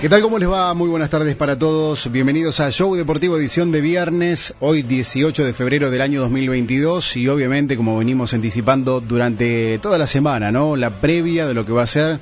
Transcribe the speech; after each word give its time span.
¿Qué 0.00 0.08
tal? 0.08 0.22
¿Cómo 0.22 0.38
les 0.38 0.48
va? 0.48 0.72
Muy 0.72 0.88
buenas 0.88 1.10
tardes 1.10 1.36
para 1.36 1.58
todos. 1.58 2.10
Bienvenidos 2.10 2.58
a 2.60 2.70
Show 2.70 2.96
Deportivo 2.96 3.36
edición 3.36 3.70
de 3.70 3.82
viernes, 3.82 4.54
hoy 4.58 4.80
18 4.80 5.44
de 5.44 5.52
febrero 5.52 5.90
del 5.90 6.00
año 6.00 6.22
2022 6.22 7.18
y 7.18 7.28
obviamente 7.28 7.76
como 7.76 7.98
venimos 7.98 8.32
anticipando 8.32 9.02
durante 9.02 9.78
toda 9.78 9.98
la 9.98 10.06
semana, 10.06 10.50
¿no? 10.50 10.74
La 10.74 10.88
previa 10.88 11.46
de 11.46 11.52
lo 11.52 11.66
que 11.66 11.72
va 11.72 11.82
a 11.82 11.86
ser 11.86 12.18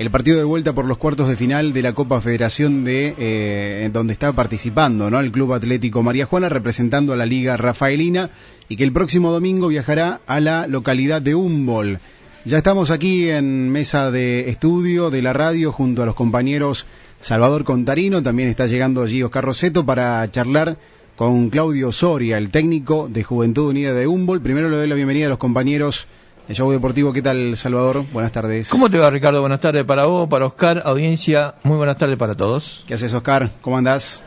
el 0.00 0.10
partido 0.10 0.38
de 0.38 0.44
vuelta 0.44 0.72
por 0.72 0.86
los 0.86 0.98
cuartos 0.98 1.28
de 1.28 1.36
final 1.36 1.72
de 1.72 1.82
la 1.82 1.92
Copa 1.92 2.20
Federación 2.20 2.82
de 2.82 3.14
eh, 3.16 3.90
donde 3.92 4.12
está 4.12 4.32
participando, 4.32 5.08
¿no? 5.08 5.20
El 5.20 5.30
Club 5.30 5.52
Atlético 5.52 6.02
María 6.02 6.26
Juana 6.26 6.48
representando 6.48 7.12
a 7.12 7.16
la 7.16 7.26
Liga 7.26 7.56
Rafaelina 7.56 8.30
y 8.68 8.74
que 8.74 8.82
el 8.82 8.92
próximo 8.92 9.30
domingo 9.30 9.68
viajará 9.68 10.20
a 10.26 10.40
la 10.40 10.66
localidad 10.66 11.22
de 11.22 11.36
Humboldt. 11.36 12.00
Ya 12.44 12.56
estamos 12.58 12.90
aquí 12.90 13.28
en 13.28 13.68
mesa 13.70 14.10
de 14.10 14.48
estudio 14.48 15.10
de 15.10 15.22
la 15.22 15.34
radio 15.34 15.70
junto 15.72 16.02
a 16.02 16.06
los 16.06 16.14
compañeros 16.14 16.86
Salvador 17.20 17.64
Contarino, 17.64 18.22
también 18.22 18.48
está 18.48 18.64
llegando 18.64 19.02
allí 19.02 19.22
Oscar 19.22 19.44
Roseto 19.44 19.84
para 19.84 20.28
charlar 20.30 20.78
con 21.16 21.50
Claudio 21.50 21.92
Soria, 21.92 22.38
el 22.38 22.50
técnico 22.50 23.08
de 23.10 23.22
Juventud 23.22 23.68
Unida 23.68 23.92
de 23.92 24.06
Humboldt. 24.06 24.42
Primero 24.42 24.70
le 24.70 24.78
doy 24.78 24.88
la 24.88 24.94
bienvenida 24.94 25.26
a 25.26 25.28
los 25.28 25.36
compañeros 25.36 26.08
de 26.48 26.54
Show 26.54 26.70
Deportivo. 26.70 27.12
¿Qué 27.12 27.20
tal, 27.20 27.58
Salvador? 27.58 28.06
Buenas 28.10 28.32
tardes. 28.32 28.70
¿Cómo 28.70 28.88
te 28.88 28.96
va, 28.96 29.10
Ricardo? 29.10 29.42
Buenas 29.42 29.60
tardes 29.60 29.84
para 29.84 30.06
vos, 30.06 30.30
para 30.30 30.46
Oscar, 30.46 30.82
audiencia. 30.86 31.56
Muy 31.62 31.76
buenas 31.76 31.98
tardes 31.98 32.16
para 32.16 32.34
todos. 32.34 32.84
¿Qué 32.86 32.94
haces, 32.94 33.12
Oscar? 33.12 33.50
¿Cómo 33.60 33.76
andás? 33.76 34.22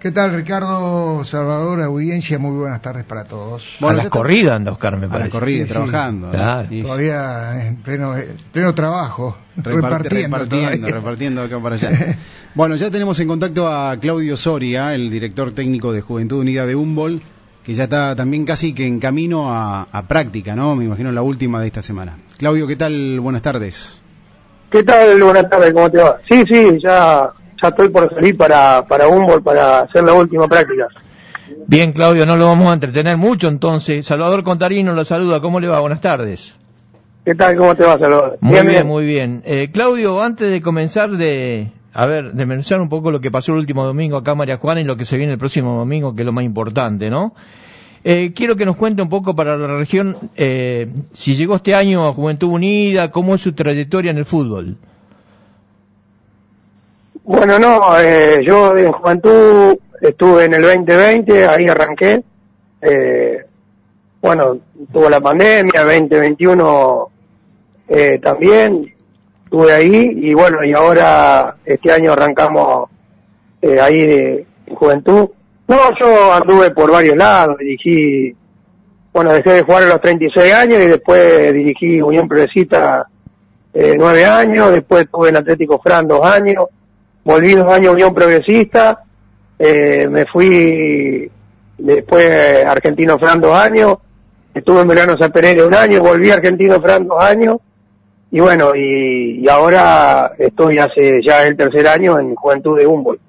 ¿Qué 0.00 0.12
tal, 0.12 0.32
Ricardo, 0.32 1.24
Salvador, 1.24 1.82
audiencia? 1.82 2.38
Muy 2.38 2.56
buenas 2.56 2.80
tardes 2.80 3.04
para 3.04 3.24
todos. 3.24 3.76
Bueno, 3.80 4.00
a 4.00 4.04
las 4.04 4.10
corridas 4.10 4.56
anda 4.56 4.72
Oscar, 4.72 4.96
me 4.96 5.08
parece. 5.08 5.24
A 5.24 5.26
la 5.26 5.30
corrida, 5.30 5.66
sí, 5.66 5.72
trabajando. 5.72 6.30
Sí, 6.30 6.36
claro. 6.36 6.68
Todavía 6.82 7.66
en 7.66 7.76
pleno, 7.76 8.14
pleno 8.52 8.74
trabajo, 8.74 9.36
repartiendo. 9.56 10.38
Repartiendo, 10.38 10.88
repartiendo 10.88 11.42
acá 11.42 11.60
para 11.60 11.74
allá. 11.74 11.90
bueno, 12.54 12.76
ya 12.76 12.90
tenemos 12.90 13.18
en 13.20 13.28
contacto 13.28 13.68
a 13.68 13.96
Claudio 13.98 14.36
Soria, 14.36 14.94
el 14.94 15.10
director 15.10 15.52
técnico 15.52 15.92
de 15.92 16.00
Juventud 16.00 16.40
Unida 16.40 16.66
de 16.66 16.74
Humboldt, 16.74 17.22
que 17.64 17.74
ya 17.74 17.84
está 17.84 18.16
también 18.16 18.44
casi 18.44 18.72
que 18.72 18.86
en 18.86 18.98
camino 18.98 19.52
a, 19.52 19.88
a 19.90 20.08
práctica, 20.08 20.56
¿no? 20.56 20.74
Me 20.74 20.84
imagino 20.84 21.12
la 21.12 21.22
última 21.22 21.60
de 21.60 21.66
esta 21.66 21.82
semana. 21.82 22.18
Claudio, 22.38 22.66
¿qué 22.66 22.76
tal? 22.76 23.20
Buenas 23.20 23.42
tardes. 23.42 24.02
¿Qué 24.70 24.82
tal? 24.82 25.22
Buenas 25.22 25.48
tardes, 25.48 25.72
¿cómo 25.72 25.90
te 25.90 25.98
va? 25.98 26.18
Sí, 26.28 26.42
sí, 26.48 26.78
ya 26.82 27.32
ya 27.62 27.68
estoy 27.68 27.88
por 27.88 28.12
salir 28.14 28.36
para, 28.36 28.84
para 28.86 29.08
Humboldt 29.08 29.44
para 29.44 29.80
hacer 29.80 30.04
la 30.04 30.14
última 30.14 30.46
práctica. 30.46 30.86
Bien, 31.66 31.92
Claudio, 31.92 32.26
no 32.26 32.36
lo 32.36 32.46
vamos 32.46 32.68
a 32.68 32.74
entretener 32.74 33.16
mucho 33.16 33.48
entonces. 33.48 34.06
Salvador 34.06 34.42
Contarino 34.42 34.92
lo 34.92 35.04
saluda, 35.04 35.40
¿cómo 35.40 35.60
le 35.60 35.68
va? 35.68 35.80
Buenas 35.80 36.00
tardes. 36.00 36.54
¿Qué 37.24 37.34
tal? 37.34 37.56
¿Cómo 37.56 37.74
te 37.74 37.84
va, 37.84 37.98
Salvador? 37.98 38.38
Muy 38.40 38.52
bien, 38.54 38.66
bien, 38.66 38.86
muy 38.86 39.04
bien. 39.04 39.42
Eh, 39.44 39.70
Claudio, 39.72 40.22
antes 40.22 40.50
de 40.50 40.62
comenzar 40.62 41.10
de, 41.10 41.72
a 41.92 42.06
ver, 42.06 42.32
de 42.32 42.46
mencionar 42.46 42.82
un 42.82 42.88
poco 42.88 43.10
lo 43.10 43.20
que 43.20 43.30
pasó 43.30 43.52
el 43.52 43.58
último 43.58 43.84
domingo 43.84 44.16
acá 44.16 44.32
en 44.32 44.38
María 44.38 44.56
Juana 44.58 44.80
y 44.80 44.84
lo 44.84 44.96
que 44.96 45.04
se 45.04 45.16
viene 45.16 45.32
el 45.32 45.38
próximo 45.38 45.76
domingo, 45.76 46.14
que 46.14 46.22
es 46.22 46.26
lo 46.26 46.32
más 46.32 46.44
importante, 46.44 47.10
¿no? 47.10 47.34
Eh, 48.04 48.32
quiero 48.34 48.56
que 48.56 48.64
nos 48.64 48.76
cuente 48.76 49.02
un 49.02 49.08
poco 49.08 49.34
para 49.34 49.56
la 49.56 49.76
región 49.76 50.16
eh, 50.36 50.88
si 51.12 51.34
llegó 51.34 51.56
este 51.56 51.74
año 51.74 52.06
a 52.06 52.12
Juventud 52.12 52.48
Unida, 52.48 53.10
cómo 53.10 53.34
es 53.34 53.40
su 53.40 53.52
trayectoria 53.52 54.10
en 54.12 54.18
el 54.18 54.24
fútbol. 54.24 54.76
Bueno, 57.24 57.58
no, 57.58 57.98
eh, 58.00 58.40
yo 58.42 58.74
en 58.74 58.90
juventud 58.90 59.76
estuve 60.00 60.44
en 60.44 60.54
el 60.54 60.62
2020, 60.62 61.46
ahí 61.46 61.68
arranqué. 61.68 62.22
Eh, 62.80 63.44
bueno, 64.20 64.58
tuvo 64.90 65.10
la 65.10 65.20
pandemia, 65.20 65.84
2021 65.84 67.10
eh, 67.88 68.18
también, 68.22 68.94
estuve 69.48 69.72
ahí 69.72 70.10
y 70.22 70.34
bueno, 70.34 70.62
y 70.64 70.72
ahora 70.72 71.56
este 71.64 71.90
año 71.90 72.12
arrancamos 72.12 72.90
eh, 73.62 73.80
ahí 73.80 74.06
de, 74.06 74.46
en 74.66 74.74
juventud. 74.74 75.28
No, 75.66 75.76
yo 76.00 76.32
anduve 76.32 76.70
por 76.70 76.90
varios 76.90 77.16
lados, 77.16 77.58
dirigí, 77.58 78.34
bueno, 79.12 79.32
dejé 79.32 79.52
de 79.54 79.62
jugar 79.62 79.82
a 79.84 79.88
los 79.88 80.00
36 80.00 80.52
años 80.52 80.82
y 80.82 80.86
después 80.86 81.52
dirigí 81.52 82.00
Unión 82.00 82.28
Progresista 82.28 83.06
eh, 83.74 83.94
nueve 83.98 84.24
años, 84.24 84.72
después 84.72 85.04
estuve 85.04 85.28
en 85.28 85.36
Atlético 85.36 85.78
Fran 85.82 86.08
dos 86.08 86.24
años 86.24 86.66
volví 87.28 87.52
dos 87.52 87.70
años 87.70 87.88
a 87.88 87.92
Unión 87.92 88.14
Progresista, 88.14 89.04
eh, 89.58 90.06
me 90.08 90.24
fui 90.24 91.30
después 91.76 92.64
Argentino 92.64 93.18
Fran 93.18 93.38
dos 93.38 93.54
años, 93.54 93.98
estuve 94.54 94.80
en 94.80 94.88
Verano 94.88 95.14
San 95.18 95.30
Pereira 95.30 95.66
un 95.66 95.74
año, 95.74 96.00
volví 96.00 96.30
Argentino 96.30 96.80
Fran 96.80 97.06
dos 97.06 97.22
años, 97.22 97.58
y 98.30 98.40
bueno, 98.40 98.74
y, 98.74 99.40
y, 99.42 99.48
ahora 99.48 100.32
estoy 100.38 100.78
hace 100.78 101.20
ya 101.24 101.46
el 101.46 101.56
tercer 101.56 101.86
año 101.88 102.18
en 102.18 102.34
Juventud 102.34 102.78
de 102.78 102.86
Humboldt. 102.86 103.20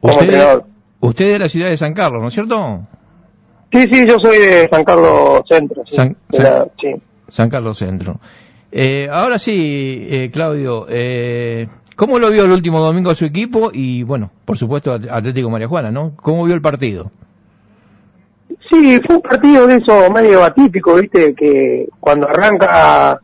Como 0.00 0.12
usted, 0.12 0.24
entrenador. 0.26 0.64
usted 1.00 1.26
es 1.26 1.32
de 1.32 1.38
la 1.38 1.48
ciudad 1.48 1.68
de 1.68 1.76
San 1.76 1.94
Carlos, 1.94 2.22
¿no 2.22 2.28
es 2.28 2.34
cierto? 2.34 2.80
Sí, 3.72 3.88
sí, 3.90 4.06
yo 4.06 4.16
soy 4.20 4.38
de 4.38 4.68
San 4.68 4.84
Carlos 4.84 5.42
Centro. 5.48 5.82
Sí, 5.86 5.96
San, 5.96 6.16
de 6.28 6.36
San, 6.36 6.44
la, 6.44 6.68
sí. 6.80 6.94
San 7.28 7.48
Carlos 7.48 7.78
Centro. 7.78 8.20
Eh, 8.70 9.08
ahora 9.10 9.38
sí, 9.38 10.06
eh, 10.10 10.30
Claudio, 10.30 10.86
eh, 10.88 11.68
¿Cómo 11.96 12.18
lo 12.18 12.30
vio 12.30 12.44
el 12.44 12.50
último 12.50 12.80
domingo 12.80 13.10
a 13.10 13.14
su 13.14 13.24
equipo? 13.24 13.70
Y 13.72 14.02
bueno, 14.02 14.30
por 14.44 14.56
supuesto 14.56 14.92
Atlético 14.92 15.50
María 15.50 15.68
Juana, 15.68 15.90
¿no? 15.90 16.14
¿Cómo 16.16 16.44
vio 16.44 16.54
el 16.54 16.62
partido? 16.62 17.10
Sí, 18.70 19.00
fue 19.06 19.16
un 19.16 19.22
partido 19.22 19.66
de 19.66 19.76
eso 19.76 20.10
medio 20.10 20.42
atípico, 20.42 20.94
¿viste? 20.94 21.34
Que 21.34 21.88
cuando 22.00 22.28
arranca, 22.28 23.20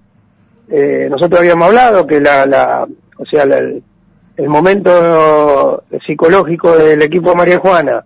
eh, 0.70 1.08
nosotros 1.10 1.40
habíamos 1.40 1.68
hablado 1.68 2.06
que 2.06 2.20
la, 2.20 2.46
la 2.46 2.86
o 3.16 3.26
sea, 3.26 3.46
la, 3.46 3.58
el, 3.58 4.48
momento 4.48 5.82
psicológico 6.06 6.76
del 6.76 7.02
equipo 7.02 7.30
de 7.30 7.36
María 7.36 7.58
Juana, 7.58 8.04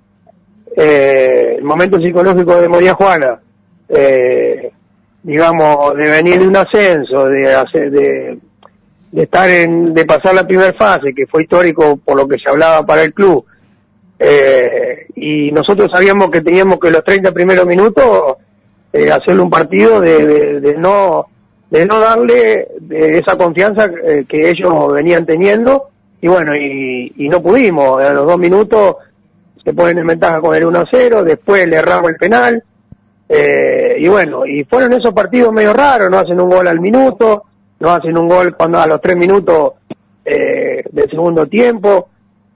eh, 0.76 1.56
el 1.58 1.64
momento 1.64 2.00
psicológico 2.00 2.60
de 2.60 2.68
María 2.68 2.94
Juana, 2.94 3.40
eh, 3.88 4.72
digamos, 5.22 5.94
de 5.94 6.10
venir 6.10 6.40
de 6.40 6.48
un 6.48 6.56
ascenso, 6.56 7.26
de 7.26 7.54
hacer, 7.54 7.90
de 7.90 8.38
de 9.12 9.24
estar 9.24 9.48
en, 9.48 9.92
de 9.92 10.06
pasar 10.06 10.34
la 10.34 10.46
primera 10.46 10.72
fase, 10.72 11.12
que 11.14 11.26
fue 11.26 11.42
histórico 11.42 11.98
por 11.98 12.16
lo 12.16 12.26
que 12.26 12.38
se 12.38 12.50
hablaba 12.50 12.84
para 12.84 13.02
el 13.02 13.12
club, 13.12 13.44
eh, 14.18 15.06
y 15.14 15.52
nosotros 15.52 15.90
sabíamos 15.92 16.30
que 16.30 16.40
teníamos 16.40 16.78
que 16.78 16.90
los 16.90 17.04
30 17.04 17.30
primeros 17.32 17.66
minutos 17.66 18.36
eh, 18.92 19.10
hacerle 19.10 19.42
un 19.42 19.50
partido 19.50 20.00
de, 20.00 20.60
de, 20.60 20.76
no 20.78 21.26
de 21.72 21.86
no 21.86 21.98
darle 21.98 22.68
de 22.80 23.18
esa 23.18 23.36
confianza 23.36 23.90
eh, 24.06 24.24
que 24.28 24.50
ellos 24.50 24.92
venían 24.92 25.26
teniendo. 25.26 25.88
Y 26.20 26.28
bueno 26.28 26.54
y, 26.54 27.28
no 27.28 27.42
pudimos. 27.42 28.00
A 28.02 28.12
los 28.12 28.26
dos 28.26 28.38
minutos 28.38 28.96
se 29.64 29.72
ponen 29.72 29.98
en 29.98 30.06
ventaja 30.06 30.40
con 30.40 30.54
el 30.54 30.64
1-0 30.64 31.22
después 31.22 31.66
le 31.66 31.76
erramos 31.76 32.10
el 32.10 32.16
penal. 32.16 32.62
Eh, 33.28 33.96
y 33.98 34.08
bueno 34.08 34.44
y 34.44 34.62
fueron 34.64 34.92
esos 34.92 35.14
partidos 35.14 35.52
medio 35.52 35.72
raros 35.72 36.10
no 36.10 36.18
hacen 36.18 36.38
un 36.38 36.50
gol 36.50 36.68
al 36.68 36.80
minuto 36.80 37.44
no 37.82 37.90
hacen 37.90 38.18
un 38.18 38.28
gol 38.28 38.54
cuando 38.54 38.78
a 38.78 38.86
los 38.86 39.00
tres 39.00 39.16
minutos 39.16 39.72
eh, 40.24 40.84
del 40.92 41.10
segundo 41.10 41.48
tiempo, 41.48 42.08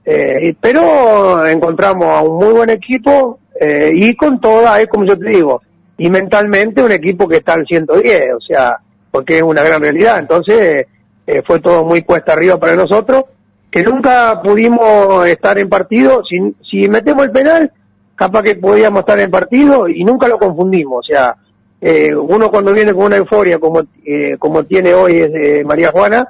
eh, 0.04 0.54
pero 0.60 1.44
encontramos 1.44 2.06
a 2.06 2.22
un 2.22 2.38
muy 2.38 2.52
buen 2.52 2.70
equipo 2.70 3.40
eh, 3.60 3.90
y 3.92 4.14
con 4.14 4.40
toda, 4.40 4.80
es 4.80 4.86
como 4.86 5.04
yo 5.04 5.18
te 5.18 5.28
digo, 5.28 5.62
y 5.98 6.08
mentalmente 6.08 6.80
un 6.80 6.92
equipo 6.92 7.26
que 7.26 7.38
está 7.38 7.54
al 7.54 7.66
110, 7.66 8.34
o 8.36 8.40
sea, 8.40 8.78
porque 9.16 9.38
es 9.38 9.42
una 9.42 9.62
gran 9.62 9.80
realidad. 9.80 10.18
Entonces 10.18 10.86
eh, 11.26 11.42
fue 11.46 11.58
todo 11.60 11.86
muy 11.86 12.02
cuesta 12.02 12.34
arriba 12.34 12.58
para 12.58 12.76
nosotros, 12.76 13.24
que 13.70 13.82
nunca 13.82 14.42
pudimos 14.42 15.26
estar 15.26 15.58
en 15.58 15.70
partido, 15.70 16.22
si, 16.28 16.54
si 16.70 16.86
metemos 16.86 17.24
el 17.24 17.30
penal, 17.30 17.72
capaz 18.14 18.42
que 18.42 18.56
podíamos 18.56 19.00
estar 19.00 19.18
en 19.18 19.30
partido 19.30 19.88
y 19.88 20.04
nunca 20.04 20.28
lo 20.28 20.38
confundimos, 20.38 20.98
o 20.98 21.02
sea, 21.02 21.34
eh, 21.80 22.14
uno 22.14 22.50
cuando 22.50 22.74
viene 22.74 22.92
con 22.92 23.04
una 23.04 23.16
euforia 23.16 23.58
como, 23.58 23.80
eh, 24.04 24.36
como 24.38 24.64
tiene 24.64 24.92
hoy 24.92 25.14
eh, 25.14 25.64
María 25.64 25.92
Juana, 25.92 26.28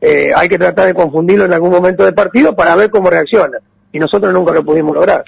eh, 0.00 0.30
hay 0.32 0.48
que 0.48 0.60
tratar 0.60 0.86
de 0.86 0.94
confundirlo 0.94 1.44
en 1.44 1.52
algún 1.52 1.72
momento 1.72 2.04
del 2.04 2.14
partido 2.14 2.54
para 2.54 2.76
ver 2.76 2.88
cómo 2.88 3.10
reacciona. 3.10 3.58
Y 3.90 3.98
nosotros 3.98 4.32
nunca 4.32 4.52
lo 4.52 4.64
pudimos 4.64 4.94
lograr. 4.94 5.24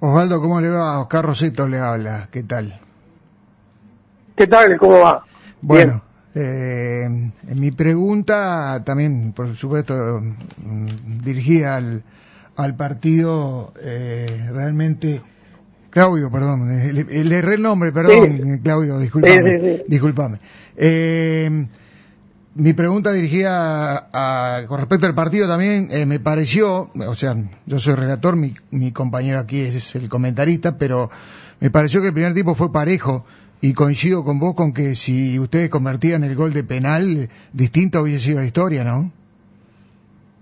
Osvaldo, 0.00 0.40
¿cómo 0.40 0.62
le 0.62 0.70
va? 0.70 0.98
Oscar 0.98 1.26
Rosito 1.26 1.68
le 1.68 1.78
habla. 1.78 2.28
¿Qué 2.32 2.42
tal? 2.42 2.80
¿Qué 4.34 4.46
tal? 4.46 4.78
¿Cómo 4.78 4.98
va? 5.00 5.22
Bueno, 5.60 6.02
eh, 6.34 7.08
mi 7.54 7.70
pregunta 7.72 8.82
también, 8.84 9.32
por 9.32 9.54
supuesto, 9.54 10.22
dirigida 11.24 11.76
al, 11.76 12.02
al 12.56 12.76
partido, 12.76 13.72
eh, 13.80 14.48
realmente 14.52 15.22
Claudio, 15.90 16.30
perdón, 16.30 16.68
le, 16.68 17.24
le 17.24 17.36
erré 17.36 17.54
el 17.54 17.62
nombre, 17.62 17.92
perdón, 17.92 18.54
sí. 18.54 18.60
Claudio, 18.62 18.98
discúlpame. 18.98 19.60
Sí, 19.60 19.76
sí, 19.76 19.82
discúlpame. 19.86 20.38
Eh, 20.74 21.66
mi 22.54 22.72
pregunta 22.72 23.12
dirigida 23.12 24.08
a, 24.12 24.56
a, 24.56 24.66
con 24.66 24.78
respecto 24.78 25.06
al 25.06 25.14
partido 25.14 25.46
también, 25.48 25.88
eh, 25.90 26.06
me 26.06 26.18
pareció, 26.18 26.90
o 26.94 27.14
sea, 27.14 27.36
yo 27.66 27.78
soy 27.78 27.94
relator, 27.94 28.36
mi, 28.36 28.54
mi 28.70 28.92
compañero 28.92 29.38
aquí 29.38 29.60
es, 29.60 29.74
es, 29.74 29.94
el 29.94 30.08
comentarista, 30.08 30.78
pero 30.78 31.10
me 31.60 31.70
pareció 31.70 32.00
que 32.00 32.08
el 32.08 32.14
primer 32.14 32.32
tiempo 32.34 32.54
fue 32.54 32.72
parejo 32.72 33.24
y 33.62 33.74
coincido 33.74 34.24
con 34.24 34.40
vos 34.40 34.54
con 34.54 34.74
que 34.74 34.96
si 34.96 35.38
ustedes 35.38 35.70
convertían 35.70 36.24
el 36.24 36.34
gol 36.34 36.52
de 36.52 36.64
penal, 36.64 37.28
distinto 37.52 38.02
hubiese 38.02 38.18
sido 38.18 38.40
la 38.40 38.44
historia, 38.44 38.82
¿no? 38.82 39.12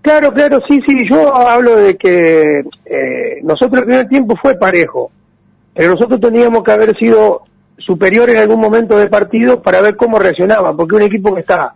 Claro, 0.01 0.33
claro, 0.33 0.59
sí, 0.67 0.79
sí, 0.87 1.07
yo 1.07 1.35
hablo 1.35 1.75
de 1.75 1.95
que 1.95 2.63
eh, 2.85 3.39
nosotros 3.43 3.81
el 3.81 3.85
primer 3.85 4.07
tiempo 4.07 4.35
fue 4.41 4.55
parejo, 4.55 5.11
pero 5.75 5.91
nosotros 5.91 6.19
teníamos 6.19 6.63
que 6.63 6.71
haber 6.71 6.97
sido 6.97 7.43
superiores 7.77 8.35
en 8.35 8.41
algún 8.41 8.59
momento 8.59 8.97
del 8.97 9.11
partido 9.11 9.61
para 9.61 9.81
ver 9.81 9.95
cómo 9.95 10.17
reaccionaba, 10.17 10.75
porque 10.75 10.95
un 10.95 11.03
equipo 11.03 11.35
que 11.35 11.41
está 11.41 11.75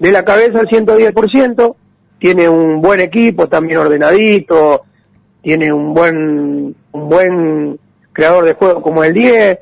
de 0.00 0.10
la 0.10 0.24
cabeza 0.24 0.58
al 0.58 0.66
110%, 0.66 1.76
tiene 2.18 2.48
un 2.48 2.82
buen 2.82 2.98
equipo, 2.98 3.48
también 3.48 3.78
ordenadito, 3.78 4.82
tiene 5.40 5.72
un 5.72 5.94
buen, 5.94 6.74
un 6.90 7.08
buen 7.08 7.78
creador 8.12 8.44
de 8.44 8.54
juego 8.54 8.82
como 8.82 9.04
el 9.04 9.14
10, 9.14 9.58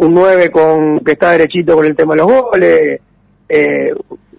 un 0.00 0.14
9 0.14 0.50
con, 0.50 1.00
que 1.00 1.12
está 1.12 1.32
derechito 1.32 1.74
con 1.74 1.84
el 1.84 1.94
tema 1.94 2.14
de 2.14 2.22
los 2.22 2.26
goles, 2.26 3.00
eh, 3.48 3.94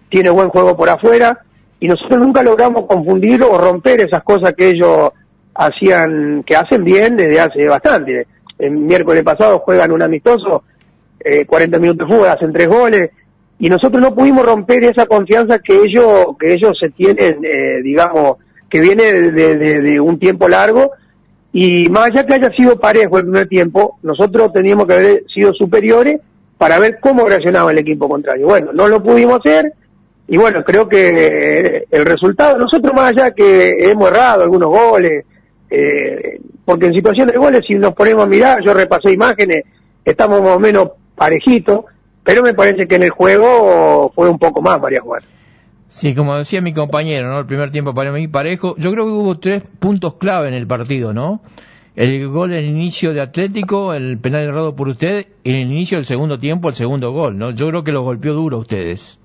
tiene 0.08 0.30
buen 0.30 0.48
juego 0.48 0.76
por 0.76 0.88
afuera, 0.88 1.38
y 1.78 1.86
nosotros 1.86 2.18
nunca 2.18 2.42
logramos 2.42 2.86
confundir 2.86 3.42
o 3.44 3.56
romper 3.58 4.00
esas 4.00 4.24
cosas 4.24 4.54
que 4.54 4.70
ellos 4.70 5.10
hacían, 5.54 6.42
que 6.44 6.56
hacen 6.56 6.82
bien 6.82 7.16
desde 7.16 7.40
hace 7.40 7.68
bastante. 7.68 8.26
El 8.58 8.72
miércoles 8.72 9.22
pasado 9.22 9.60
juegan 9.60 9.92
un 9.92 10.02
amistoso, 10.02 10.64
eh, 11.20 11.46
40 11.46 11.78
minutos 11.78 12.08
de 12.08 12.14
fútbol, 12.14 12.28
hacen 12.28 12.52
tres 12.52 12.66
goles, 12.66 13.10
y 13.60 13.68
nosotros 13.68 14.02
no 14.02 14.12
pudimos 14.12 14.44
romper 14.44 14.82
esa 14.82 15.06
confianza 15.06 15.60
que 15.60 15.76
ellos, 15.84 16.36
que 16.40 16.54
ellos 16.54 16.76
se 16.78 16.90
tienen, 16.90 17.38
eh, 17.44 17.80
digamos, 17.84 18.38
que 18.68 18.80
viene 18.80 19.04
de, 19.30 19.54
de, 19.56 20.00
un 20.00 20.18
tiempo 20.18 20.48
largo, 20.48 20.90
y 21.52 21.88
más 21.90 22.06
allá 22.06 22.24
que 22.24 22.34
haya 22.34 22.50
sido 22.56 22.78
parejo 22.78 23.18
el 23.18 23.24
primer 23.24 23.46
tiempo, 23.46 23.98
nosotros 24.02 24.52
teníamos 24.52 24.86
que 24.86 24.94
haber 24.94 25.24
sido 25.32 25.52
superiores 25.52 26.20
para 26.56 26.78
ver 26.78 26.98
cómo 27.00 27.26
reaccionaba 27.26 27.72
el 27.72 27.78
equipo 27.78 28.08
contrario. 28.08 28.46
Bueno, 28.46 28.72
no 28.72 28.88
lo 28.88 29.02
pudimos 29.02 29.40
hacer, 29.40 29.72
y 30.28 30.36
bueno, 30.38 30.64
creo 30.64 30.88
que 30.88 31.86
el 31.90 32.04
resultado, 32.06 32.56
nosotros 32.56 32.92
más 32.94 33.10
allá 33.10 33.32
que 33.32 33.90
hemos 33.90 34.10
errado 34.10 34.44
algunos 34.44 34.68
goles, 34.68 35.26
eh, 35.68 36.40
porque 36.64 36.86
en 36.86 36.94
situaciones 36.94 37.34
de 37.34 37.38
goles, 37.38 37.62
si 37.66 37.74
nos 37.74 37.92
ponemos 37.94 38.24
a 38.24 38.28
mirar, 38.28 38.62
yo 38.64 38.72
repasé 38.72 39.12
imágenes, 39.12 39.64
estamos 40.04 40.40
más 40.40 40.56
o 40.56 40.60
menos 40.60 40.90
parejitos, 41.14 41.84
pero 42.24 42.42
me 42.42 42.54
parece 42.54 42.86
que 42.86 42.94
en 42.94 43.02
el 43.02 43.10
juego 43.10 44.10
fue 44.14 44.28
un 44.28 44.38
poco 44.38 44.62
más 44.62 44.80
María 44.80 45.00
Juan. 45.00 45.22
Sí, 45.92 46.14
como 46.14 46.38
decía 46.38 46.62
mi 46.62 46.72
compañero, 46.72 47.28
¿no? 47.28 47.40
El 47.40 47.44
primer 47.44 47.70
tiempo 47.70 47.94
para 47.94 48.12
mí 48.12 48.26
parejo. 48.26 48.74
Yo 48.78 48.90
creo 48.92 49.04
que 49.04 49.10
hubo 49.10 49.38
tres 49.38 49.62
puntos 49.78 50.14
clave 50.14 50.48
en 50.48 50.54
el 50.54 50.66
partido, 50.66 51.12
¿no? 51.12 51.42
El 51.94 52.28
gol 52.28 52.54
en 52.54 52.60
el 52.60 52.70
inicio 52.70 53.12
de 53.12 53.20
Atlético, 53.20 53.92
el 53.92 54.16
penal 54.16 54.44
errado 54.44 54.74
por 54.74 54.88
usted, 54.88 55.26
y 55.44 55.50
en 55.50 55.56
el 55.56 55.70
inicio 55.70 55.98
del 55.98 56.06
segundo 56.06 56.38
tiempo, 56.38 56.70
el 56.70 56.76
segundo 56.76 57.12
gol, 57.12 57.36
¿no? 57.36 57.50
Yo 57.50 57.68
creo 57.68 57.84
que 57.84 57.92
lo 57.92 58.00
golpeó 58.00 58.32
duro 58.32 58.56
a 58.56 58.60
ustedes. 58.60 59.18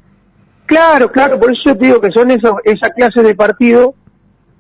Claro, 0.66 1.10
claro, 1.10 1.40
por 1.40 1.54
eso 1.54 1.62
yo 1.68 1.78
te 1.78 1.86
digo 1.86 2.02
que 2.02 2.12
son 2.12 2.32
esos, 2.32 2.56
esa 2.66 2.90
clase 2.90 3.24
de 3.24 3.34
partido 3.34 3.96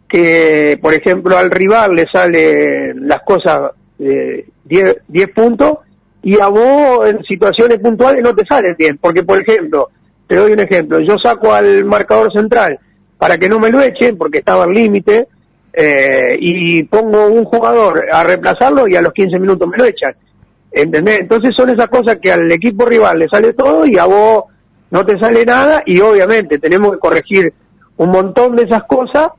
que, 0.07 0.79
por 0.81 0.93
ejemplo, 0.93 1.37
al 1.37 1.51
rival 1.51 1.93
le 1.93 2.05
salen 2.09 3.05
las 3.05 3.19
cosas 3.23 3.71
de 3.97 4.47
10 4.63 4.95
puntos 5.35 5.79
y 6.23 6.39
a 6.39 6.47
vos 6.47 7.05
en 7.09 7.21
situaciones 7.25 7.79
puntuales 7.79 8.23
no 8.23 8.33
te 8.33 8.45
salen 8.45 8.75
bien, 8.77 8.97
porque, 8.97 9.23
por 9.23 9.41
ejemplo, 9.41 9.89
te 10.27 10.35
doy 10.35 10.51
un 10.51 10.59
ejemplo, 10.59 10.99
yo 10.99 11.17
saco 11.17 11.53
al 11.53 11.85
marcador 11.85 12.31
central 12.31 12.79
para 13.17 13.37
que 13.37 13.49
no 13.49 13.59
me 13.59 13.71
lo 13.71 13.81
echen, 13.81 14.17
porque 14.17 14.39
estaba 14.39 14.65
al 14.65 14.71
límite, 14.71 15.27
eh, 15.73 16.35
y 16.39 16.83
pongo 16.83 17.27
un 17.27 17.45
jugador 17.45 18.05
a 18.11 18.23
reemplazarlo 18.23 18.87
y 18.87 18.95
a 18.95 19.01
los 19.01 19.13
15 19.13 19.39
minutos 19.39 19.67
me 19.67 19.77
lo 19.77 19.85
echan. 19.85 20.15
¿Entendés? 20.71 21.21
Entonces 21.21 21.55
son 21.55 21.69
esas 21.69 21.87
cosas 21.87 22.17
que 22.21 22.31
al 22.31 22.51
equipo 22.51 22.85
rival 22.85 23.19
le 23.19 23.27
sale 23.27 23.53
todo 23.53 23.85
y 23.85 23.97
a 23.97 24.05
vos 24.05 24.45
no 24.91 25.05
te 25.05 25.17
sale 25.19 25.45
nada 25.45 25.83
y 25.85 25.99
obviamente 25.99 26.59
tenemos 26.59 26.91
que 26.91 26.99
corregir 26.99 27.53
un 27.97 28.09
montón 28.09 28.55
de 28.55 28.63
esas 28.63 28.83
cosas 28.83 29.29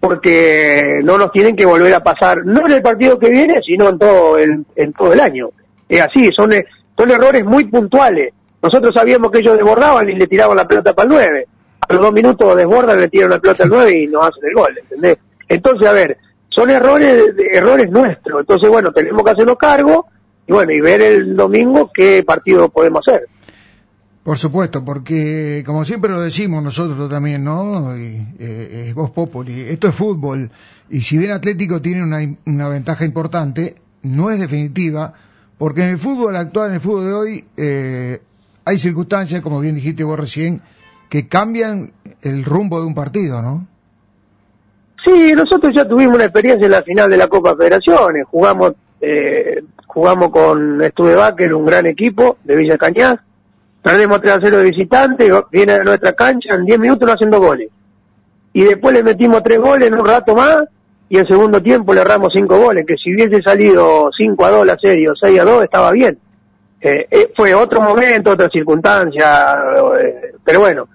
porque 0.00 1.00
no 1.02 1.18
nos 1.18 1.30
tienen 1.32 1.54
que 1.54 1.66
volver 1.66 1.92
a 1.94 2.02
pasar, 2.02 2.44
no 2.44 2.66
en 2.66 2.72
el 2.72 2.82
partido 2.82 3.18
que 3.18 3.28
viene, 3.28 3.60
sino 3.66 3.88
en 3.88 3.98
todo 3.98 4.38
el, 4.38 4.64
en 4.76 4.92
todo 4.92 5.12
el 5.12 5.20
año. 5.20 5.50
Es 5.88 6.00
así, 6.00 6.30
son, 6.34 6.52
son 6.96 7.10
errores 7.10 7.44
muy 7.44 7.66
puntuales. 7.66 8.32
Nosotros 8.62 8.94
sabíamos 8.94 9.30
que 9.30 9.38
ellos 9.38 9.56
desbordaban 9.56 10.08
y 10.08 10.14
le 10.14 10.26
tiraban 10.26 10.56
la 10.56 10.68
pelota 10.68 10.94
para 10.94 11.06
el 11.06 11.14
9. 11.14 11.46
A 11.88 11.92
los 11.94 12.02
dos 12.02 12.12
minutos 12.12 12.56
desbordan, 12.56 13.00
le 13.00 13.08
tiran 13.08 13.30
la 13.30 13.38
pelota 13.38 13.64
al 13.64 13.70
9 13.70 13.98
y 13.98 14.06
nos 14.06 14.22
hacen 14.22 14.44
el 14.44 14.54
gol, 14.54 14.78
¿entendés? 14.78 15.18
Entonces, 15.48 15.88
a 15.88 15.92
ver, 15.92 16.18
son 16.48 16.70
errores, 16.70 17.32
errores 17.52 17.90
nuestros. 17.90 18.40
Entonces, 18.40 18.68
bueno, 18.68 18.92
tenemos 18.92 19.24
que 19.24 19.30
hacernos 19.30 19.56
cargo 19.56 20.06
y 20.46 20.52
bueno, 20.52 20.72
y 20.72 20.80
ver 20.80 21.00
el 21.00 21.36
domingo 21.36 21.90
qué 21.94 22.22
partido 22.22 22.68
podemos 22.68 23.02
hacer. 23.06 23.28
Por 24.22 24.36
supuesto, 24.36 24.84
porque 24.84 25.62
como 25.64 25.84
siempre 25.84 26.10
lo 26.10 26.20
decimos 26.20 26.62
nosotros 26.62 27.08
también, 27.08 27.42
¿no? 27.42 27.96
Y, 27.96 28.26
eh, 28.38 28.92
es 28.94 29.48
esto 29.70 29.88
es 29.88 29.94
fútbol, 29.94 30.50
y 30.90 31.00
si 31.00 31.16
bien 31.16 31.30
Atlético 31.30 31.80
tiene 31.80 32.02
una, 32.02 32.18
una, 32.46 32.68
ventaja 32.68 33.04
importante, 33.04 33.76
no 34.02 34.30
es 34.30 34.38
definitiva, 34.38 35.14
porque 35.56 35.84
en 35.84 35.90
el 35.90 35.98
fútbol 35.98 36.36
actual, 36.36 36.68
en 36.68 36.74
el 36.74 36.80
fútbol 36.80 37.06
de 37.06 37.12
hoy, 37.12 37.44
eh, 37.56 38.20
hay 38.70 38.78
circunstancias, 38.78 39.42
como 39.42 39.60
bien 39.60 39.74
dijiste 39.74 40.04
vos 40.04 40.18
recién, 40.18 40.62
que 41.08 41.28
cambian 41.28 41.92
el 42.22 42.44
rumbo 42.44 42.80
de 42.80 42.86
un 42.86 42.94
partido, 42.94 43.42
¿no? 43.42 43.66
Sí, 45.04 45.32
nosotros 45.34 45.74
ya 45.74 45.86
tuvimos 45.86 46.14
una 46.14 46.24
experiencia 46.24 46.66
en 46.66 46.72
la 46.72 46.82
final 46.82 47.10
de 47.10 47.16
la 47.16 47.28
Copa 47.28 47.56
Federaciones, 47.56 48.26
jugamos, 48.30 48.72
eh, 49.00 49.62
jugamos 49.86 50.30
con 50.30 50.82
Estuve 50.82 51.16
un 51.54 51.64
gran 51.64 51.86
equipo 51.86 52.36
de 52.44 52.56
Villa 52.56 52.78
Cañas, 52.78 53.18
Perdemos 53.82 54.20
3 54.20 54.34
a 54.34 54.40
0 54.42 54.58
de 54.58 54.64
visitante, 54.64 55.32
viene 55.50 55.72
a 55.72 55.82
nuestra 55.82 56.12
cancha, 56.12 56.54
en 56.54 56.66
10 56.66 56.78
minutos 56.78 57.06
no 57.06 57.14
haciendo 57.14 57.40
goles. 57.40 57.70
Y 58.52 58.64
después 58.64 58.94
le 58.94 59.02
metimos 59.02 59.42
3 59.42 59.58
goles 59.58 59.88
en 59.88 59.98
un 59.98 60.04
rato 60.04 60.34
más, 60.34 60.64
y 61.08 61.18
en 61.18 61.26
segundo 61.26 61.62
tiempo 61.62 61.94
le 61.94 62.02
erramos 62.02 62.30
5 62.34 62.58
goles, 62.58 62.84
que 62.86 62.96
si 62.96 63.14
hubiese 63.14 63.40
salido 63.42 64.10
5 64.16 64.44
a 64.44 64.50
2 64.50 64.66
la 64.66 64.76
serie 64.76 65.08
o 65.08 65.16
6 65.16 65.40
a 65.40 65.44
2 65.44 65.64
estaba 65.64 65.92
bien. 65.92 66.18
Eh, 66.80 67.06
eh, 67.10 67.32
fue 67.36 67.54
otro 67.54 67.80
momento, 67.80 68.30
otra 68.30 68.48
circunstancia, 68.48 69.58
eh, 70.00 70.32
pero 70.44 70.60
bueno. 70.60 70.88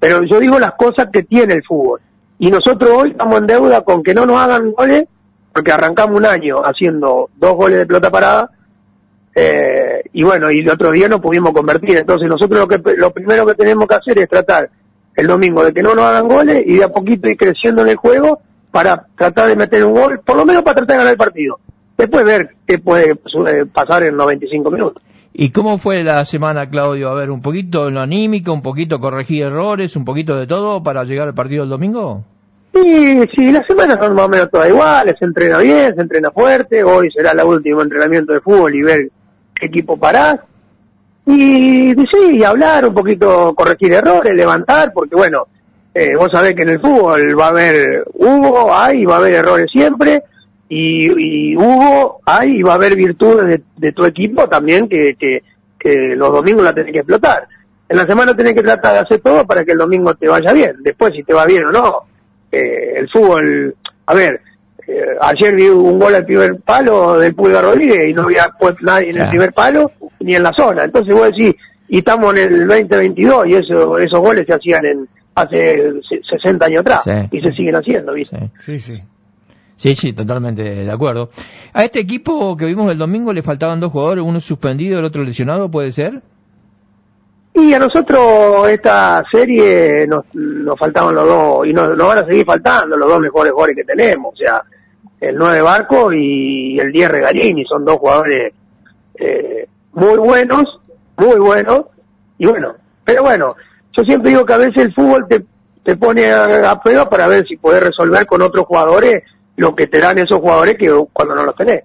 Pero 0.00 0.22
yo 0.24 0.38
digo 0.38 0.58
las 0.58 0.74
cosas 0.74 1.08
que 1.12 1.22
tiene 1.24 1.54
el 1.54 1.64
fútbol. 1.64 2.00
Y 2.38 2.50
nosotros 2.50 2.90
hoy 2.90 3.10
estamos 3.10 3.38
en 3.38 3.46
deuda 3.46 3.82
con 3.82 4.02
que 4.02 4.14
no 4.14 4.24
nos 4.26 4.38
hagan 4.38 4.72
goles, 4.72 5.04
porque 5.52 5.72
arrancamos 5.72 6.18
un 6.18 6.26
año 6.26 6.58
haciendo 6.64 7.30
dos 7.36 7.54
goles 7.54 7.78
de 7.78 7.86
pelota 7.86 8.10
parada, 8.10 8.50
eh, 9.40 10.02
y 10.12 10.24
bueno, 10.24 10.50
y 10.50 10.60
el 10.60 10.70
otro 10.70 10.90
día 10.90 11.08
no 11.08 11.20
pudimos 11.20 11.52
convertir. 11.52 11.96
Entonces 11.96 12.28
nosotros 12.28 12.58
lo, 12.58 12.66
que, 12.68 12.80
lo 12.96 13.12
primero 13.12 13.46
que 13.46 13.54
tenemos 13.54 13.86
que 13.86 13.94
hacer 13.94 14.18
es 14.18 14.28
tratar 14.28 14.68
el 15.14 15.26
domingo 15.26 15.64
de 15.64 15.72
que 15.72 15.82
no 15.82 15.94
nos 15.94 16.04
hagan 16.04 16.26
goles 16.26 16.62
y 16.66 16.76
de 16.78 16.84
a 16.84 16.88
poquito 16.88 17.28
ir 17.28 17.36
creciendo 17.36 17.82
en 17.82 17.88
el 17.88 17.96
juego 17.96 18.40
para 18.70 19.06
tratar 19.16 19.48
de 19.48 19.56
meter 19.56 19.84
un 19.84 19.94
gol, 19.94 20.20
por 20.24 20.36
lo 20.36 20.44
menos 20.44 20.62
para 20.62 20.76
tratar 20.76 20.96
de 20.96 20.98
ganar 20.98 21.12
el 21.12 21.18
partido. 21.18 21.60
Después 21.96 22.24
ver 22.24 22.50
qué 22.66 22.78
puede 22.78 23.12
eh, 23.12 23.66
pasar 23.72 24.04
en 24.04 24.16
95 24.16 24.70
minutos. 24.70 25.02
¿Y 25.32 25.50
cómo 25.50 25.78
fue 25.78 26.02
la 26.02 26.24
semana, 26.24 26.68
Claudio? 26.68 27.10
A 27.10 27.14
ver, 27.14 27.30
un 27.30 27.42
poquito 27.42 27.90
lo 27.90 28.00
anímico, 28.00 28.52
un 28.52 28.62
poquito 28.62 28.98
corregir 28.98 29.44
errores, 29.44 29.94
un 29.96 30.04
poquito 30.04 30.36
de 30.36 30.46
todo 30.46 30.82
para 30.82 31.04
llegar 31.04 31.28
al 31.28 31.34
partido 31.34 31.62
del 31.62 31.70
domingo. 31.70 32.24
Sí, 32.74 33.24
sí, 33.36 33.52
las 33.52 33.66
semanas 33.66 33.98
son 34.00 34.14
más 34.14 34.26
o 34.26 34.28
menos 34.28 34.50
todas 34.50 34.68
iguales, 34.68 35.16
se 35.18 35.24
entrena 35.24 35.58
bien, 35.58 35.94
se 35.94 36.00
entrena 36.00 36.30
fuerte, 36.30 36.84
hoy 36.84 37.10
será 37.10 37.32
el 37.32 37.40
último 37.40 37.82
entrenamiento 37.82 38.32
de 38.32 38.40
fútbol 38.40 38.74
y 38.74 38.82
ver 38.82 39.10
equipo 39.60 39.96
parás. 39.96 40.40
Y, 41.26 41.94
sí, 42.10 42.42
hablar 42.42 42.86
un 42.86 42.94
poquito, 42.94 43.54
corregir 43.54 43.92
errores, 43.92 44.32
levantar, 44.34 44.92
porque 44.92 45.14
bueno, 45.14 45.46
eh, 45.92 46.14
vos 46.16 46.30
sabés 46.32 46.54
que 46.54 46.62
en 46.62 46.70
el 46.70 46.80
fútbol 46.80 47.38
va 47.38 47.46
a 47.46 47.50
haber, 47.50 48.04
hubo, 48.14 48.74
hay, 48.74 49.04
va 49.04 49.16
a 49.16 49.18
haber 49.18 49.34
errores 49.34 49.66
siempre, 49.70 50.22
y, 50.68 51.56
hubo, 51.56 52.20
hay 52.26 52.58
y 52.58 52.62
va 52.62 52.72
a 52.72 52.76
haber 52.76 52.94
virtudes 52.94 53.60
de, 53.76 53.92
tu 53.92 54.04
equipo 54.04 54.48
también 54.48 54.88
que, 54.88 55.14
que, 55.18 55.42
que 55.78 56.14
los 56.16 56.30
domingos 56.30 56.64
la 56.64 56.74
tenés 56.74 56.92
que 56.92 56.98
explotar. 56.98 57.46
En 57.88 57.96
la 57.96 58.06
semana 58.06 58.36
tenés 58.36 58.54
que 58.54 58.62
tratar 58.62 58.92
de 58.92 58.98
hacer 58.98 59.20
todo 59.20 59.46
para 59.46 59.64
que 59.64 59.72
el 59.72 59.78
domingo 59.78 60.14
te 60.14 60.28
vaya 60.28 60.52
bien. 60.52 60.76
Después, 60.80 61.14
si 61.14 61.22
te 61.22 61.32
va 61.32 61.46
bien 61.46 61.64
o 61.64 61.72
no, 61.72 62.02
eh, 62.52 62.94
el 62.96 63.08
fútbol, 63.08 63.74
a 64.06 64.14
ver, 64.14 64.42
eh, 64.86 65.16
ayer 65.20 65.54
vi 65.54 65.68
un 65.68 65.98
gol 65.98 66.14
al 66.14 66.26
primer 66.26 66.56
palo 66.60 67.18
del 67.18 67.34
Pulgar 67.34 67.64
Rodríguez 67.64 68.08
y 68.08 68.12
no 68.12 68.22
había 68.22 68.50
puesto 68.58 68.80
nadie 68.82 69.10
en 69.10 69.20
el 69.20 69.28
primer 69.30 69.52
palo 69.54 69.90
ni 70.20 70.34
en 70.34 70.42
la 70.42 70.52
zona. 70.52 70.84
Entonces 70.84 71.14
vos 71.14 71.28
decís, 71.28 71.54
y 71.88 71.98
estamos 71.98 72.34
en 72.36 72.52
el 72.52 72.66
2022 72.66 73.46
y 73.46 73.54
eso, 73.54 73.98
esos 73.98 74.20
goles 74.20 74.46
se 74.46 74.54
hacían 74.54 74.84
en 74.84 75.08
hace 75.34 75.92
60 76.30 76.66
años 76.66 76.80
atrás 76.80 77.04
y 77.30 77.40
se 77.40 77.52
siguen 77.52 77.76
haciendo, 77.76 78.12
¿viste? 78.12 78.36
Sí, 78.58 78.78
sí. 78.78 78.96
Sí, 78.96 79.02
sí, 79.78 80.12
totalmente 80.12 80.62
de 80.62 80.90
acuerdo. 80.90 81.30
A 81.72 81.84
este 81.84 82.00
equipo 82.00 82.56
que 82.56 82.66
vimos 82.66 82.90
el 82.90 82.98
domingo 82.98 83.32
le 83.32 83.42
faltaban 83.42 83.78
dos 83.78 83.92
jugadores, 83.92 84.24
uno 84.24 84.40
suspendido, 84.40 84.98
el 84.98 85.04
otro 85.04 85.22
lesionado, 85.22 85.70
¿puede 85.70 85.92
ser? 85.92 86.20
Y 87.54 87.72
a 87.74 87.78
nosotros 87.78 88.68
esta 88.68 89.22
serie 89.30 90.06
nos, 90.06 90.24
nos 90.34 90.78
faltaban 90.78 91.14
los 91.14 91.26
dos, 91.26 91.66
y 91.66 91.72
nos, 91.72 91.96
van 91.96 92.18
a 92.18 92.26
seguir 92.26 92.44
faltando 92.44 92.96
los 92.96 93.08
dos 93.08 93.20
mejores 93.20 93.52
jugadores 93.52 93.76
que 93.76 93.84
tenemos. 93.84 94.34
O 94.34 94.36
sea, 94.36 94.62
el 95.20 95.36
9 95.36 95.62
Barco 95.62 96.12
y 96.12 96.78
el 96.78 96.92
10 96.92 97.08
Regalini, 97.08 97.64
son 97.64 97.84
dos 97.84 97.96
jugadores 97.98 98.52
eh, 99.14 99.66
muy 99.92 100.18
buenos, 100.18 100.64
muy 101.16 101.36
buenos, 101.38 101.86
y 102.38 102.46
bueno, 102.46 102.74
pero 103.04 103.22
bueno, 103.22 103.56
yo 103.96 104.04
siempre 104.04 104.30
digo 104.30 104.46
que 104.46 104.52
a 104.52 104.58
veces 104.58 104.76
el 104.76 104.94
fútbol 104.94 105.26
te, 105.28 105.44
te 105.82 105.96
pone 105.96 106.30
a, 106.30 106.70
a 106.70 106.80
prueba 106.80 107.08
para 107.10 107.26
ver 107.26 107.44
si 107.46 107.56
podés 107.56 107.82
resolver 107.82 108.26
con 108.26 108.42
otros 108.42 108.66
jugadores 108.66 109.24
lo 109.58 109.74
que 109.76 109.86
te 109.86 109.98
dan 110.00 110.18
esos 110.18 110.38
jugadores 110.40 110.76
que 110.78 110.88
cuando 111.12 111.34
no 111.34 111.44
los 111.44 111.54
tenés. 111.54 111.84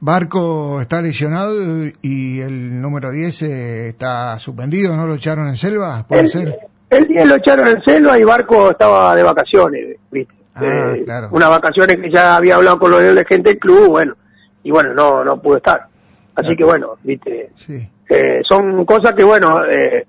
Barco 0.00 0.80
está 0.80 1.02
lesionado 1.02 1.54
y 2.02 2.40
el 2.40 2.80
número 2.80 3.10
10 3.10 3.42
eh, 3.42 3.88
está 3.88 4.38
suspendido, 4.38 4.96
¿no 4.96 5.06
lo 5.06 5.14
echaron 5.14 5.48
en 5.48 5.56
selva? 5.56 6.04
¿Puede 6.08 6.22
el, 6.22 6.28
ser? 6.28 6.58
El 6.90 7.08
10 7.08 7.26
lo 7.26 7.34
echaron 7.36 7.68
en 7.68 7.82
selva 7.82 8.18
y 8.18 8.24
Barco 8.24 8.70
estaba 8.70 9.14
de 9.14 9.22
vacaciones, 9.22 9.96
¿viste? 10.10 10.34
Ah, 10.54 10.62
Eh, 10.94 11.02
claro. 11.04 11.28
Unas 11.32 11.50
vacaciones 11.50 11.96
que 11.98 12.10
ya 12.10 12.36
había 12.36 12.56
hablado 12.56 12.78
con 12.78 12.90
los 12.90 13.00
de 13.00 13.24
gente 13.26 13.50
del 13.50 13.58
club, 13.58 13.88
bueno, 13.88 14.14
y 14.62 14.70
bueno, 14.70 14.94
no 14.94 15.24
no 15.24 15.40
pudo 15.40 15.58
estar. 15.58 15.86
Así 16.34 16.48
Claro. 16.48 16.56
que 16.56 16.64
bueno, 16.64 16.88
¿viste? 17.02 17.50
Sí. 17.54 17.88
Eh, 18.08 18.40
son 18.48 18.84
cosas 18.86 19.14
que, 19.14 19.24
bueno, 19.24 19.64
eh, 19.66 20.06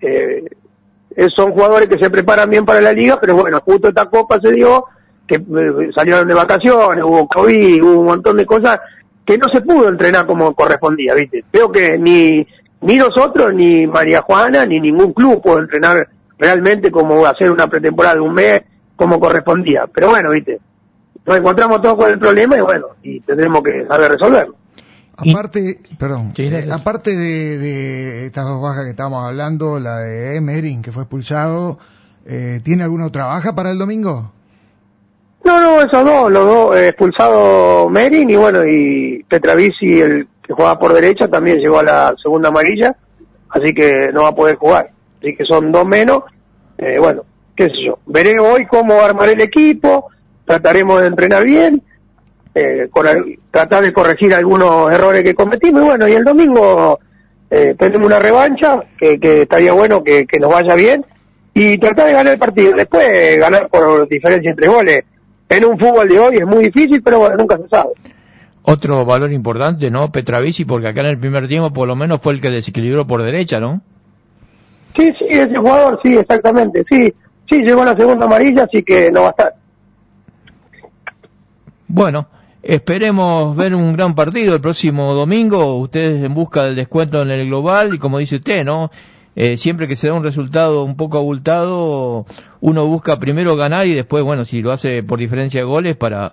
eh, 0.00 0.44
son 1.34 1.52
jugadores 1.52 1.88
que 1.88 1.98
se 1.98 2.10
preparan 2.10 2.48
bien 2.50 2.64
para 2.64 2.80
la 2.80 2.92
liga, 2.92 3.18
pero 3.20 3.36
bueno, 3.36 3.60
justo 3.60 3.88
esta 3.88 4.06
copa 4.06 4.40
se 4.40 4.52
dio, 4.52 4.84
que 5.26 5.36
eh, 5.36 5.90
salieron 5.94 6.26
de 6.28 6.34
vacaciones, 6.34 7.04
hubo 7.04 7.26
COVID, 7.28 7.82
hubo 7.82 8.00
un 8.00 8.06
montón 8.06 8.36
de 8.36 8.46
cosas 8.46 8.78
que 9.24 9.36
no 9.38 9.48
se 9.52 9.60
pudo 9.60 9.88
entrenar 9.88 10.26
como 10.26 10.54
correspondía, 10.54 11.14
¿viste? 11.14 11.44
Creo 11.50 11.70
que 11.72 11.98
ni, 11.98 12.46
ni 12.82 12.94
nosotros, 12.96 13.52
ni 13.54 13.86
María 13.86 14.22
Juana, 14.22 14.64
ni 14.66 14.78
ningún 14.80 15.12
club 15.12 15.42
pudo 15.42 15.58
entrenar 15.58 16.08
realmente 16.38 16.90
como 16.90 17.26
hacer 17.26 17.50
una 17.50 17.66
pretemporada 17.66 18.14
de 18.16 18.20
un 18.20 18.34
mes 18.34 18.62
como 18.94 19.18
correspondía. 19.18 19.86
Pero 19.92 20.08
bueno, 20.10 20.30
¿viste? 20.30 20.60
Nos 21.26 21.36
encontramos 21.38 21.82
todos 21.82 21.96
con 21.96 22.08
el 22.10 22.18
problema 22.20 22.56
y 22.56 22.60
bueno, 22.60 22.86
y 23.02 23.20
tendremos 23.20 23.62
que 23.62 23.84
saber 23.86 24.12
resolverlo. 24.12 24.54
Y- 25.22 25.32
Aparte, 25.32 25.80
perdón, 25.98 26.32
Sí, 26.36 26.44
eh, 26.44 26.68
aparte 26.70 27.16
de, 27.16 27.56
de 27.58 28.26
estas 28.26 28.44
dos 28.44 28.60
bajas 28.62 28.84
que 28.84 28.90
estábamos 28.90 29.26
hablando, 29.26 29.80
la 29.80 29.98
de 30.00 30.36
Emerin 30.36 30.82
que 30.82 30.92
fue 30.92 31.02
expulsado, 31.04 31.78
eh, 32.26 32.60
¿tiene 32.62 32.82
alguna 32.84 33.06
otra 33.06 33.24
baja 33.26 33.54
para 33.54 33.70
el 33.72 33.78
domingo? 33.78 34.30
No, 35.46 35.60
no, 35.60 35.80
esos 35.80 36.04
dos, 36.04 36.32
los 36.32 36.44
dos, 36.44 36.76
eh, 36.76 36.88
expulsado 36.88 37.88
Merin 37.88 38.28
y 38.28 38.34
bueno, 38.34 38.64
y 38.66 39.24
Petravisi, 39.28 40.00
el 40.00 40.26
que 40.44 40.52
jugaba 40.52 40.76
por 40.76 40.92
derecha, 40.92 41.28
también 41.28 41.58
llegó 41.58 41.78
a 41.78 41.84
la 41.84 42.14
segunda 42.20 42.48
amarilla, 42.48 42.96
así 43.50 43.72
que 43.72 44.10
no 44.12 44.22
va 44.22 44.28
a 44.30 44.34
poder 44.34 44.56
jugar. 44.56 44.90
Así 45.20 45.36
que 45.36 45.44
son 45.44 45.70
dos 45.70 45.86
menos, 45.86 46.24
eh, 46.78 46.96
bueno, 46.98 47.22
qué 47.54 47.66
sé 47.68 47.76
yo. 47.86 48.00
Veré 48.06 48.40
hoy 48.40 48.66
cómo 48.66 49.00
armar 49.00 49.28
el 49.28 49.40
equipo, 49.40 50.08
trataremos 50.44 51.00
de 51.00 51.06
entrenar 51.06 51.44
bien, 51.44 51.80
eh, 52.52 52.88
con 52.90 53.06
el- 53.06 53.38
tratar 53.52 53.84
de 53.84 53.92
corregir 53.92 54.34
algunos 54.34 54.90
errores 54.90 55.22
que 55.22 55.34
cometimos 55.36 55.80
y 55.80 55.84
bueno, 55.84 56.08
y 56.08 56.12
el 56.12 56.24
domingo 56.24 56.98
eh, 57.50 57.76
tenemos 57.78 58.04
una 58.06 58.18
revancha, 58.18 58.80
que, 58.98 59.20
que 59.20 59.42
estaría 59.42 59.72
bueno 59.72 60.02
que 60.02 60.26
nos 60.40 60.52
vaya 60.52 60.74
bien, 60.74 61.06
y 61.54 61.78
tratar 61.78 62.08
de 62.08 62.12
ganar 62.14 62.32
el 62.32 62.38
partido. 62.40 62.72
Después 62.72 63.38
ganar 63.38 63.68
por 63.68 64.08
diferencia 64.08 64.50
entre 64.50 64.66
goles. 64.66 65.04
En 65.48 65.64
un 65.64 65.78
fútbol 65.78 66.08
de 66.08 66.18
hoy 66.18 66.36
es 66.36 66.46
muy 66.46 66.64
difícil, 66.64 67.02
pero 67.02 67.20
bueno, 67.20 67.36
nunca 67.36 67.56
se 67.56 67.68
sabe. 67.68 67.90
Otro 68.62 69.04
valor 69.04 69.32
importante, 69.32 69.90
¿no? 69.90 70.10
Petravisi, 70.10 70.64
porque 70.64 70.88
acá 70.88 71.00
en 71.00 71.06
el 71.06 71.18
primer 71.18 71.46
tiempo 71.46 71.72
por 71.72 71.86
lo 71.86 71.94
menos 71.94 72.20
fue 72.20 72.32
el 72.32 72.40
que 72.40 72.50
desequilibró 72.50 73.06
por 73.06 73.22
derecha, 73.22 73.60
¿no? 73.60 73.80
Sí, 74.96 75.12
sí, 75.18 75.26
ese 75.30 75.56
jugador, 75.56 76.00
sí, 76.02 76.16
exactamente. 76.16 76.84
Sí, 76.90 77.14
sí, 77.48 77.62
llegó 77.62 77.82
a 77.82 77.86
la 77.86 77.96
segunda 77.96 78.26
amarilla, 78.26 78.64
así 78.64 78.82
que 78.82 79.10
no 79.12 79.22
va 79.22 79.28
a 79.28 79.30
estar. 79.30 79.54
Bueno, 81.86 82.26
esperemos 82.62 83.54
ver 83.54 83.74
un 83.74 83.92
gran 83.92 84.14
partido 84.16 84.54
el 84.54 84.60
próximo 84.60 85.14
domingo. 85.14 85.76
Ustedes 85.78 86.24
en 86.24 86.34
busca 86.34 86.64
del 86.64 86.74
descuento 86.74 87.22
en 87.22 87.30
el 87.30 87.46
global 87.46 87.94
y 87.94 87.98
como 87.98 88.18
dice 88.18 88.36
usted, 88.36 88.64
¿no? 88.64 88.90
Eh, 89.38 89.58
siempre 89.58 89.86
que 89.86 89.96
se 89.96 90.08
da 90.08 90.14
un 90.14 90.24
resultado 90.24 90.82
un 90.82 90.96
poco 90.96 91.18
abultado, 91.18 92.24
uno 92.62 92.86
busca 92.86 93.18
primero 93.18 93.54
ganar 93.54 93.86
y 93.86 93.92
después, 93.92 94.24
bueno, 94.24 94.46
si 94.46 94.62
lo 94.62 94.72
hace 94.72 95.02
por 95.02 95.18
diferencia 95.18 95.60
de 95.60 95.66
goles 95.66 95.94
para, 95.94 96.32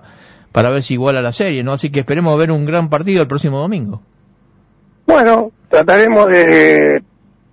para 0.54 0.70
ver 0.70 0.84
si 0.84 0.94
iguala 0.94 1.22
la 1.22 1.34
serie, 1.34 1.66
¿no? 1.66 1.74
Así 1.74 1.92
que 1.92 2.00
esperemos 2.00 2.40
ver 2.40 2.50
un 2.50 2.66
gran 2.66 2.90
partido 2.90 3.22
el 3.22 3.28
próximo 3.28 3.60
domingo. 3.60 4.02
Bueno, 5.06 5.52
trataremos 5.68 6.30
de, 6.30 7.04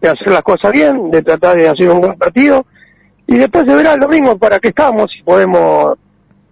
de 0.00 0.08
hacer 0.08 0.28
las 0.28 0.42
cosas 0.42 0.70
bien, 0.70 1.10
de 1.10 1.20
tratar 1.20 1.56
de 1.56 1.68
hacer 1.68 1.90
un 1.90 2.00
buen 2.00 2.16
partido, 2.16 2.64
y 3.26 3.36
después 3.36 3.66
se 3.66 3.74
verá 3.74 3.94
el 3.94 4.00
domingo 4.00 4.38
para 4.38 4.60
qué 4.60 4.68
estamos, 4.68 5.10
si 5.10 5.24
podemos 5.24 5.98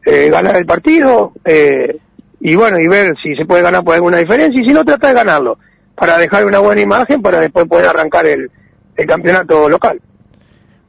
eh, 0.05 0.29
ganar 0.29 0.57
el 0.57 0.67
partido, 0.67 1.35
eh, 1.45 1.99
y 2.41 2.57
bueno, 2.57 2.81
y 2.81 2.89
ver 2.89 3.15
si 3.23 3.37
se 3.37 3.45
puede 3.45 3.63
ganar 3.63 3.85
por 3.85 3.95
alguna 3.95 4.19
diferencia, 4.19 4.61
y 4.61 4.67
si 4.67 4.75
no, 4.75 4.85
tratar 4.85 5.11
de 5.11 5.21
ganarlo, 5.21 5.57
para 5.95 6.19
dejar 6.19 6.45
una 6.45 6.59
buena 6.59 6.81
imagen, 6.81 7.23
para 7.23 7.39
después 7.39 7.69
poder 7.69 7.87
arrancar 7.87 8.27
el, 8.27 8.51
el 8.99 9.07
campeonato 9.07 9.69
local. 9.69 10.01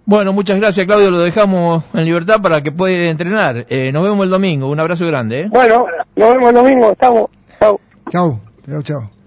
Bueno, 0.05 0.33
muchas 0.33 0.59
gracias 0.59 0.87
Claudio, 0.87 1.11
lo 1.11 1.19
dejamos 1.19 1.83
en 1.93 2.03
libertad 2.03 2.41
para 2.41 2.61
que 2.61 2.71
pueda 2.71 3.09
entrenar. 3.09 3.67
Eh, 3.69 3.91
nos 3.93 4.03
vemos 4.03 4.23
el 4.23 4.31
domingo, 4.31 4.67
un 4.67 4.79
abrazo 4.79 5.05
grande, 5.05 5.41
¿eh? 5.41 5.47
Bueno, 5.49 5.85
nos 6.15 6.33
vemos 6.33 6.49
el 6.49 6.55
domingo, 6.55 6.91
estamos, 6.91 7.29
chao. 7.59 7.79
Chau, 8.09 8.39
chau, 8.67 8.81
chau. 8.81 9.18